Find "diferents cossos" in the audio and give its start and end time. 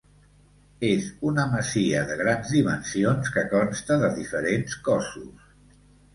4.19-5.47